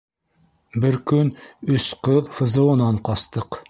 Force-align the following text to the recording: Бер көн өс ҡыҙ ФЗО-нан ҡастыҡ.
Бер 0.85 0.97
көн 1.13 1.31
өс 1.77 1.87
ҡыҙ 2.09 2.35
ФЗО-нан 2.41 3.03
ҡастыҡ. 3.11 3.57